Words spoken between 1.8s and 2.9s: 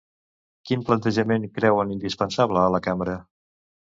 indispensable a la